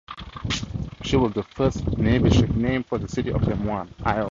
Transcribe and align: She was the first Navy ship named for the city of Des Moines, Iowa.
She 1.03 1.15
was 1.15 1.33
the 1.33 1.43
first 1.43 1.85
Navy 1.95 2.31
ship 2.31 2.49
named 2.55 2.87
for 2.87 2.97
the 2.97 3.07
city 3.07 3.29
of 3.31 3.43
Des 3.43 3.53
Moines, 3.53 3.93
Iowa. 4.03 4.19